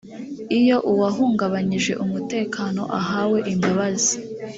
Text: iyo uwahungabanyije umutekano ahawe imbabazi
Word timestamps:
iyo 0.59 0.77
uwahungabanyije 0.91 1.93
umutekano 2.05 2.81
ahawe 2.99 3.37
imbabazi 3.53 4.15